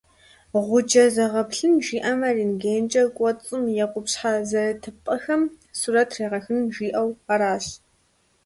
[0.67, 5.41] Гъуджэ зэгъэплъын жиӏэмэ, рентгенкӀэ кӀуэцӀым е къупщхьэ зэрытыпӀэхэм
[5.79, 7.65] сурэт трегъэхын жиӏэу аращ.